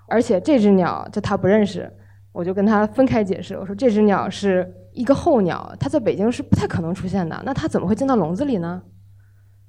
[0.07, 1.90] 而且这只鸟就他不认识，
[2.37, 7.42] 我就跟他分开解释，我说这只鸟是一个候鸟，它在北京是不太可能出现的。
[7.46, 8.83] 那它怎么会进到笼子里呢？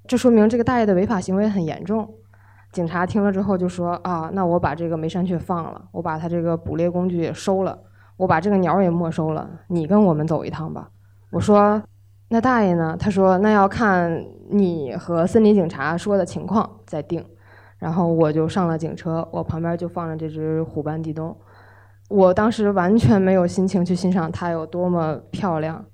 [0.05, 2.13] 这说明这个大爷的违法行为很严重。
[2.73, 7.79] 警察听了之后就说啊，那我把这个梅山雀放了，我把它这个捕猎工具也收了。
[8.17, 10.89] 我把这个鸟也没收了，你跟我们走一趟吧。
[11.31, 11.81] 我说，
[12.27, 12.97] 那大爷呢？
[12.99, 17.23] 他说，那要看你和森林警察说的情况再定。
[17.77, 21.33] 然后我就上了警车，我旁边就放着这只虎斑地冬。
[22.07, 25.85] 我当时完全没有心情去欣赏它有多么漂亮。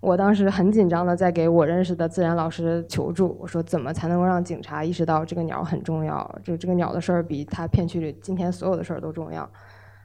[0.00, 6.38] 我当时很紧张的在给我认识的自然老师求助，我说怎么才能够让警察意识到这个鸟很重要？
[6.44, 9.48] 这这个鸟的事儿比他片区里今天所有的事儿都重要。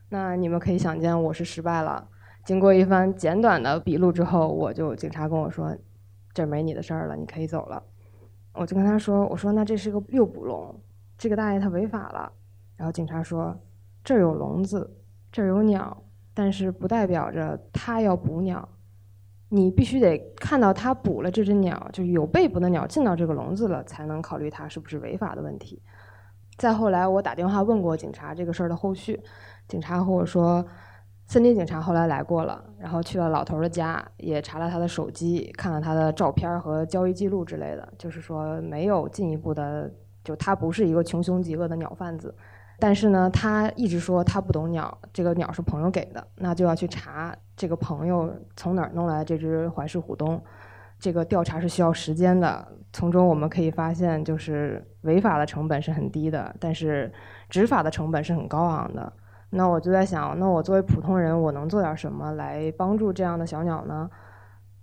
[0.10, 2.08] 那你们可以想见，我是失败了。
[2.46, 5.76] 经过一番简短的笔录之后，我就警察跟我说
[6.34, 7.84] ：“这没你的事儿了，你可以走了。”
[8.54, 10.76] 我就跟他说：“我说那这是个诱捕笼，
[11.18, 12.32] 这个大爷他违法了。”
[12.76, 13.56] 然后警察说
[14.04, 14.90] ：“这儿有笼子，
[15.32, 18.67] 这儿有鸟，但是不代表着他要捕鸟。
[19.50, 25.82] 你必须得看到他捕了这只鸟，就有被捕的鸟进到这个笼子了，才能考虑他是不是违法的问题。”
[26.58, 29.20] 再后来，我打电话问过警察这个事儿的后续。
[29.67, 30.65] 警察和我说，
[31.26, 39.91] 森林警察后来来过了，然后去了老头的家，也查了他的手机，看了他的照片和交易记录之类的，就是说没有进一步的，
[40.24, 42.34] 就他不是一个穷凶极恶的鸟贩子。
[42.82, 50.41] 但是呢，他一直说他不懂鸟，这个鸟是朋友给的，那就要去查这个朋友从哪儿弄来这只怀氏虎冬。
[51.00, 57.12] 这个调查是需要时间的，从中我们可以发现，就是违法的成本是很低的，但是
[57.50, 59.13] 执法的成本是很高昂的。
[59.52, 64.10] 那我就在想，那我作为普通人，我能做点什么来帮助这样的小鸟呢？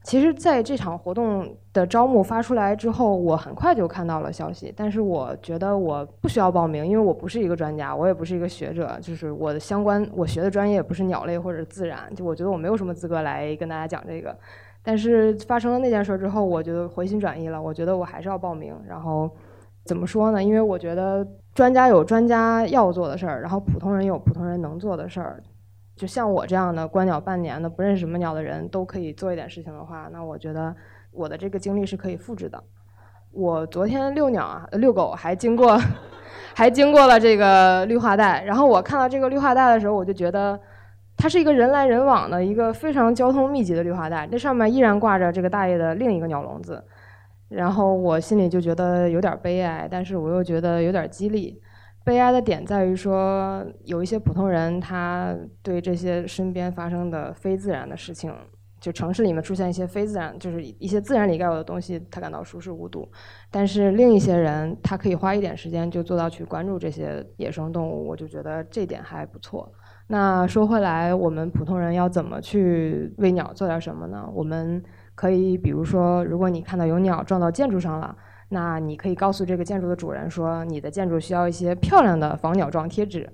[0.09, 4.73] 其实，在这场活动的招募发出来之后，我很快就看到了消息。
[4.75, 14.35] 但是，我觉得我不需要报名，因为我不是一个专家，我也不是一个学者，就是我的相关我学的专业不是鸟类或者自然，就我觉得我没有什么资格来跟大家讲这个。
[14.83, 18.75] 但是发生了那件事之后，我就回心转意了，我觉得我还是要报名。
[18.89, 19.31] 然后
[19.85, 20.43] 怎么说呢？
[20.43, 21.27] 因为我觉得。
[21.55, 25.43] 专家有专家要做的事儿，然后普通人有普通人能做的事儿。
[25.99, 30.75] 就像我这样的观鸟半年的、不认识什么鸟的人都可以做一点事情的话，那我觉得
[31.11, 32.63] 我的这个经历是可以复制的。
[33.33, 35.77] 我昨天遛鸟啊，遛狗还经过，
[36.55, 38.45] 还经过了这个绿化带。
[38.45, 40.59] 然后我看到这个绿化带的时候，我就觉得
[41.17, 46.83] 它是一个人来人往的一个非常交通密集的绿化带，那上面依然挂着这个大爷的另一个鸟笼子。
[47.49, 51.61] 然后我心里就觉得有点悲哀，但是我又觉得有点激励。
[52.09, 58.35] 悲哀的点在于说，有一些普通人他对这些身边发生的非自然的事情，
[58.81, 63.07] 就城市里面出现一些非自然，就是一些自然里该有的东西，他感到熟视无睹。
[63.51, 69.71] 但是另一些人，他可以花一点时间就做到去关注这些野生动物，我就觉得这点还不错。
[70.07, 74.27] 那说回来，我们普通人要怎么去为鸟做点什么呢？
[74.33, 74.83] 我们
[75.15, 78.17] 可以比如说，如果你看到有鸟撞到建筑上了。
[78.51, 83.31] 那你可以告诉这个建筑的主人说，你的建筑需要一些漂亮的防鸟状贴纸。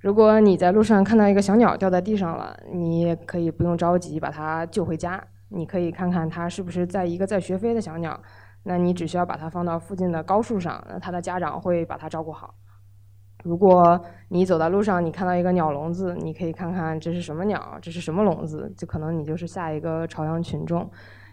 [0.00, 8.20] 如果你在路上看到一个小鸟掉在地上了，你也可以不用着急把它救回家，你可以看看它是不是在一个在学飞的小鸟。
[8.64, 12.54] 那你只需要把它放到附近的高树上，那它的家长会把它照顾好。
[13.42, 20.88] 如果你走在路上，你看到一个鸟笼子，你可以看看这是什么鸟，这是什么笼子，就可能你就是下一个朝阳群众。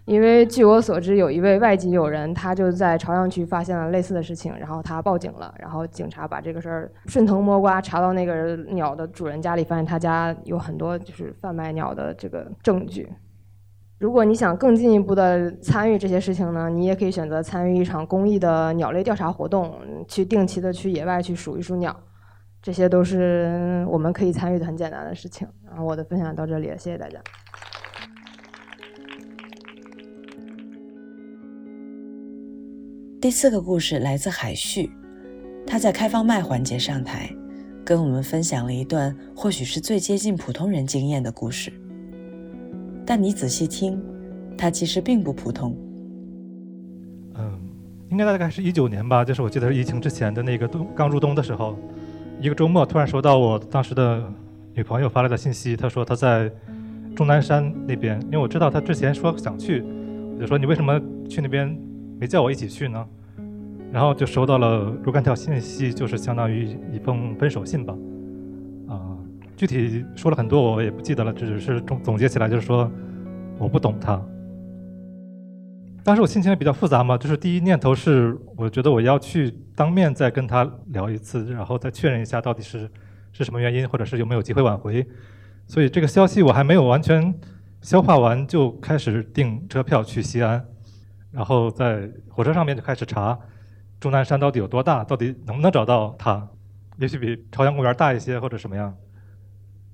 [0.09, 13.07] 因为据我所知，有一位外籍友人，他就在朝阳区发现了类似的事情，然后他报警了，然后警察把这个事儿顺藤摸瓜查到那个鸟的主人家里，发现他家有很多就是贩卖鸟的这个证据。
[13.99, 19.75] 如果你想更进一步的参与这些事情呢，你也可以选择参与一场公益的鸟类调查活动，
[20.07, 21.95] 去定期的去野外去数一数鸟，
[22.63, 25.47] 这些都是我们可以参与的很简单的事情。
[25.67, 27.19] 然后我的分享到这里，谢谢大家。
[33.21, 34.89] 第四个故事来自海旭，
[35.67, 37.29] 他在开放麦环节上台，
[37.83, 41.69] 跟我们分享了一段或许是最接近普通人经验的故事。
[43.05, 44.01] 但你仔细听，
[44.57, 45.75] 它其实并不普通。
[47.35, 47.59] 嗯，
[48.09, 51.77] 应该大概是一九年吧，就是我记得是疫情之前的那个冬刚入冬的时候，
[52.39, 54.23] 一个周末突然收到我当时的
[54.73, 56.49] 女朋友发来的信息，她说她在
[57.17, 59.83] 终南山那边，因为我知道她之前说想去，
[60.35, 61.77] 我就说你为什么去那边？
[62.19, 63.07] 没叫我一起去呢，
[63.91, 67.95] 然后就收到了若干条信息，就是相当于一封分手信吧。
[68.89, 69.15] 啊，
[69.55, 72.91] 具体说了很多，我也不记得了，只是总总结起来就是说
[73.57, 74.21] 我不懂他。
[76.03, 82.89] 当时我心情也比较复杂嘛，就是第一念头是我觉得我要去当面再跟他聊一次，然后再确认一下到底是
[83.31, 85.05] 是什么原因，或者是有没有机会挽回。
[85.67, 87.33] 所以这个消息我还没有完全
[87.81, 90.65] 消化完，就开始订车票去西安。
[91.31, 93.37] 然后在火车上面就开始查，
[93.99, 96.47] 终南山到底有多大，到底能不能找到它？
[96.97, 98.95] 也许比朝阳公园大一些，或者什么样？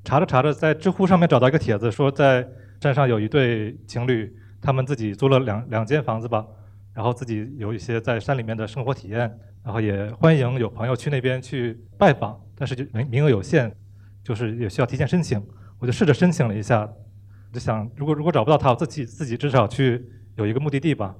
[0.03, 2.47] 查着查着，在知乎上面找到一个帖子，说在
[2.79, 6.45] 山上有一对情侣，他们自己租了两两间房子吧，
[6.93, 9.19] 然后自己有一些在山里面的生活体验，
[9.63, 13.75] 然后也欢迎有朋友去那边去拜访，但是就名名额有限，
[14.23, 15.43] 就是也需要提前申请。
[15.79, 16.87] 我就试着申请了一下，
[17.51, 20.03] 就想如果如果找不到他，我自己自己至少去
[20.35, 21.15] 有一个目的地吧。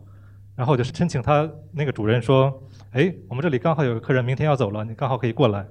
[0.56, 5.68] 然后我就申请他那个主任说：“哎，我们这里刚好有个客人明天要走了，你刚好可以过来。”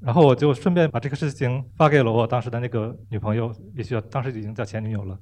[0.00, 5.18] 然后我就顺便把这个事情发给了我当时的那个女朋友，也许当时已经叫前女友了。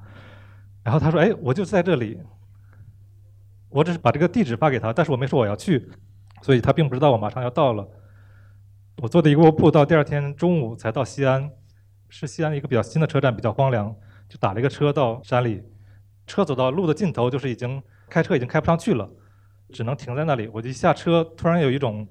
[0.82, 2.20] 然后他说：“哎，我就在这里。”
[3.68, 5.90] 我只是把这个地址发给他，但是我没说我要去，
[6.42, 7.88] 所以他并不知道我马上要到了。
[8.98, 11.50] 我坐的一个卧铺，到第二天中午才到西安，
[12.08, 13.92] 是西安一个比较新的车站，比较荒凉，
[14.28, 15.62] 就打了一个车到山里。
[16.26, 17.82] 车走到路的尽头，就是已经。
[18.12, 19.08] 开车已经开不上去了，
[19.72, 20.46] 只能停在那里。
[20.52, 22.06] 我一下车，突然有一种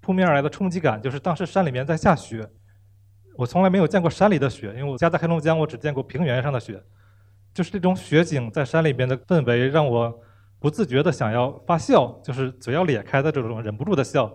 [0.00, 2.48] 扑面而来的冲击感，就是当时山里面在下雪。
[3.36, 6.82] 我从来没有见过山里的雪，因为我家在黑龙江，我只见过平原上的雪。
[7.52, 10.18] 就是这种雪景在山里边的氛围，让我
[10.58, 14.32] 不自觉的想要发笑，就是嘴要咧开的这种忍不住的笑。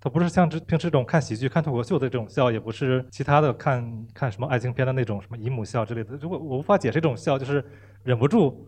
[0.00, 6.16] 它不是像这平时这种看喜剧、看脱口秀的这种笑，也不是其他的看看什么爱情片的那种什么姨母笑之类的。
[6.16, 7.62] 如果我无法解释这种笑，就是
[8.02, 8.66] 忍不住。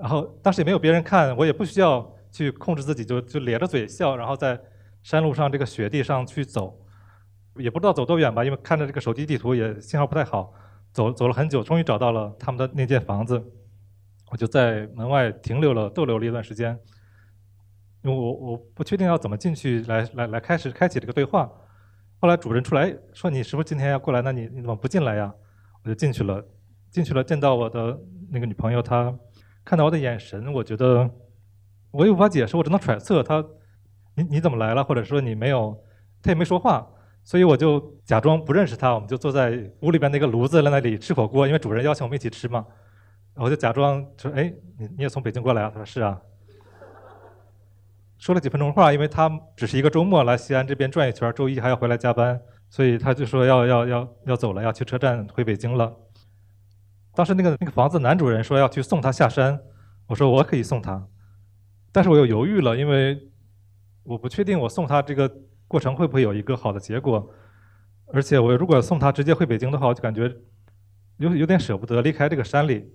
[0.00, 4.58] 然后当时也没有别人看，我也不需要去控制自己，就就咧着嘴笑，然后在
[5.02, 6.74] 山路上这个雪地上去走，
[7.56, 10.52] 也不知道走多远吧，因为看着这个手机地图也信号不太好，
[10.90, 13.44] 走走了很久，终于找到了他们的那间房子，
[14.30, 16.78] 我就在门外停留了，逗留了一段时间，
[18.02, 21.50] 因为我我不确定要怎么进去来来来开始开启这个对话，
[22.20, 24.22] 后来主人出来说你是不是今天要过来？
[24.22, 25.34] 那你你怎么不进来呀？
[25.82, 26.42] 我就进去了，
[26.90, 27.98] 进去了见到我的
[28.30, 29.14] 那个女朋友她。
[29.70, 31.08] 看到我的眼神，我觉得
[31.92, 33.40] 我也无法解释，我只能揣测他，
[34.16, 34.82] 你你怎么来了？
[34.82, 35.80] 或者说你没有，
[36.20, 36.84] 他也没说话，
[37.22, 42.66] 所以我就假装不认识他，我们就坐在屋里边那个炉子在那里吃火锅，因为主人邀请我们一起吃嘛，
[43.36, 45.70] 我就假装说，哎，你你也从北京过来啊？
[45.72, 46.20] 他说是啊。
[48.18, 52.40] 说了几分钟话，因为他只是一个周末来西安这边转一圈，周一还要回来加班，
[52.70, 55.94] 所以他就说要要要要走了，要去车站回北京了。
[57.12, 59.60] 当时那个那个房子男主人说要去送他下山，
[60.06, 61.06] 我说我可以送他，
[61.90, 63.28] 但是我又犹豫了，因为
[64.04, 65.30] 我不确定我送他这个
[65.66, 67.28] 过程会不会有一个好的结果，
[68.12, 70.32] 而且我如果送他直接回北京的话，我就感觉
[71.18, 72.88] 有有点舍不得离开这个山里，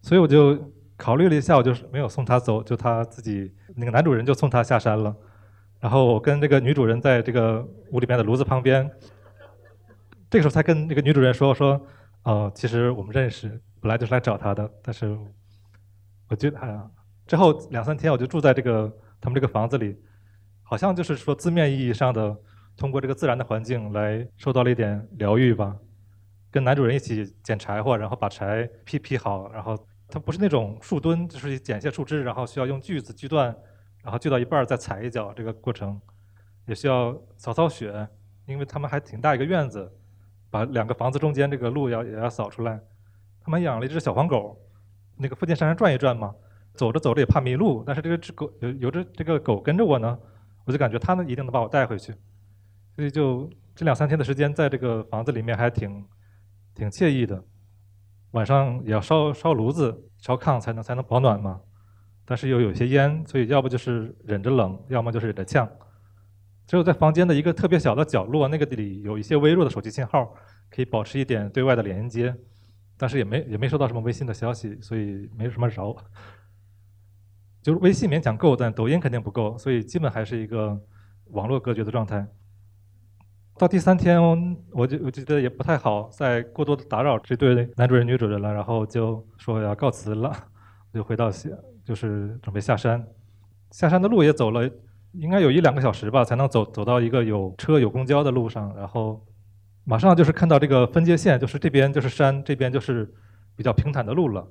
[0.00, 5.14] 所以我就考虑了一下，我就没有送他走，就他自己那个男主人就送他下山了，
[5.78, 7.62] 然后我跟这个女主人在这个
[7.92, 8.90] 屋里面的炉子旁边，
[10.30, 11.86] 这个时候才跟那个女主人说说。
[12.24, 13.48] 哦，其实我们认识，
[13.80, 14.70] 本来就是来找他的。
[14.82, 15.16] 但是，
[16.28, 16.90] 我觉得哎呀，
[17.26, 19.96] 之后两三天我就住在这个他们这个房子里，
[20.62, 22.34] 好像就是说字面意义上的
[22.76, 25.76] 通过这个自然的环境来受到了一点疗愈吧。
[26.50, 29.76] 跟男主人一起捡柴火，然后把柴劈劈好，然后
[30.08, 33.54] 他不是那种树墩，就是捡一些树枝，然后需要用锯子锯断，
[34.02, 36.00] 然后锯到一半再踩一脚，这个过程
[36.66, 38.08] 也需要扫扫雪，
[38.46, 39.92] 因为他们还挺大一个院子。
[40.54, 42.80] 把两个房子中间这个路要也要扫出来。
[43.40, 44.56] 他们养了一只小黄狗，
[45.16, 46.32] 那个附近山上转一转嘛，
[46.74, 47.82] 走着走着也怕迷路。
[47.84, 50.16] 但是这个只狗有有着这个狗跟着我呢，
[50.64, 52.14] 我就感觉它呢一定能把我带回去。
[52.94, 56.06] 所以就这两三天的时间，在这个房子里面还挺
[56.72, 57.42] 挺惬意的。
[58.30, 61.60] 晚上也要烧烧炉子、烧炕才能才能保暖嘛。
[62.24, 65.68] 但是又有些烟，所以要不就是忍着冷，要么就是忍着呛。
[66.66, 70.34] 只有在房间的一个特别小的角落，那个里有一些微弱的手机信号，
[70.70, 72.34] 可以保持一点对外的连接，
[72.96, 75.94] 但是也没也没收到什么微信的消息，所以没什么扰。
[77.60, 80.78] 就是微信勉强够，但抖音肯定不够，所以基本还是一个
[81.26, 82.26] 网络隔绝的状态。
[83.56, 84.20] 到第三天，
[84.72, 90.30] 我就我觉得也不太好再过多的打扰这对男主人女主人了，然后就说要告辞了，
[90.92, 91.30] 我就回到，
[91.84, 93.06] 就是准备下山。
[93.70, 94.70] 下山的路也走了。
[95.14, 99.24] 应该有一两个小时吧，才能走走到一个有车有公交的路上，然后
[99.84, 103.12] 马上就是看到这个分界线，就是这边就是山，这边就是
[103.56, 104.46] 比较平坦的路了。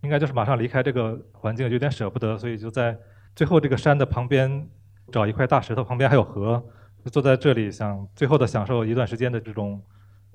[0.00, 2.96] 应该就是马上离开这个环境，有点舍不得，所以就在
[3.34, 4.68] 最后这个山的旁边
[5.10, 6.64] 找一块大石头，旁边还有河，
[7.04, 9.82] 就坐在这里想最后的享受一段时间的这种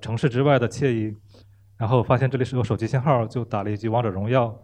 [0.00, 1.16] 城市之外的惬意。
[1.76, 4.54] 然后发现这里是有手机信号，就打了一局王者荣耀，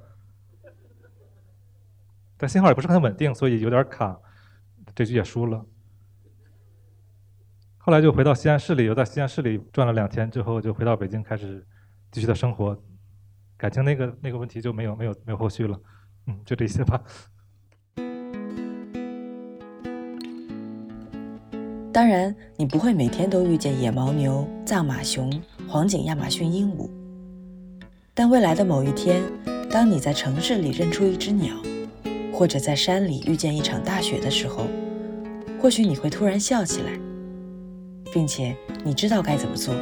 [2.36, 4.18] 但信号也不是很稳定，所以有点卡。
[4.94, 5.64] 这局也输了，
[7.78, 11.64] 后来就回到西安市里，又在西安市里转了两天，之后就回到北京开始
[12.10, 12.76] 继续的生活。
[13.56, 15.80] 感情那个那个问题就没有没有没有后续了，
[16.26, 17.00] 嗯，就这些吧。
[21.92, 25.30] 当然，你不会每天都遇见野牦牛、藏马熊、
[25.68, 26.90] 黄景亚马逊鹦鹉，
[28.12, 29.22] 但未来的某一天，
[29.70, 31.54] 当你在城市里认出一只鸟。
[32.32, 34.66] 或者在山里遇见一场大雪的时候，
[35.60, 36.98] 或许你会突然笑起来，
[38.10, 39.74] 并且你知道该怎么做。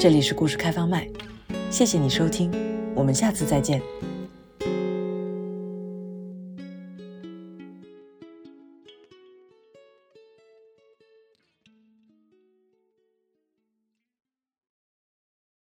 [0.00, 1.08] 这里是故事开放麦，
[1.70, 2.50] 谢谢你收听，
[2.92, 3.80] 我们下次再见。